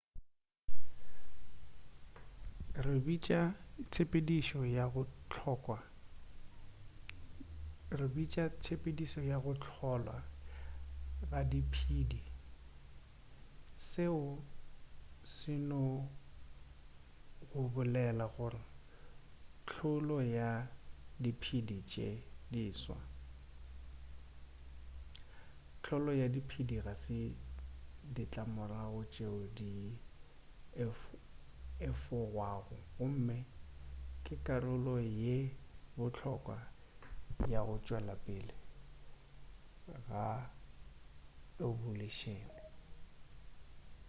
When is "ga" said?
11.29-11.41, 26.85-26.93, 40.07-40.21